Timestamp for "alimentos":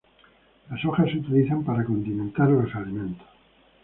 2.75-3.27